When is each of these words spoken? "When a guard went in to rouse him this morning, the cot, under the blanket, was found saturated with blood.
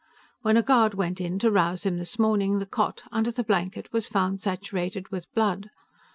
"When 0.41 0.57
a 0.57 0.63
guard 0.63 0.95
went 0.95 1.21
in 1.21 1.37
to 1.37 1.51
rouse 1.51 1.83
him 1.85 1.99
this 1.99 2.17
morning, 2.17 2.57
the 2.57 2.65
cot, 2.65 3.03
under 3.11 3.29
the 3.29 3.43
blanket, 3.43 3.93
was 3.93 4.07
found 4.07 4.41
saturated 4.41 5.09
with 5.09 5.31
blood. 5.35 5.69